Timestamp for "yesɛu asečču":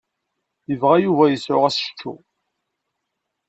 1.33-2.13